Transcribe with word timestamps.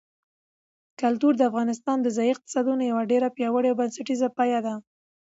کلتور 1.01 1.33
د 1.37 1.41
افغانستان 1.51 1.97
د 2.01 2.07
ځایي 2.17 2.31
اقتصادونو 2.33 2.81
یو 2.91 2.97
ډېر 3.11 3.23
پیاوړی 3.37 3.67
او 3.69 3.79
بنسټیز 3.79 4.21
پایایه 4.37 4.59
دی. 4.65 4.75